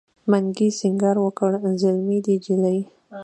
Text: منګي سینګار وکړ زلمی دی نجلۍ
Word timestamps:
منګي 0.29 0.69
سینګار 0.79 1.17
وکړ 1.25 1.51
زلمی 1.81 2.17
دی 2.25 2.35
نجلۍ 2.39 2.79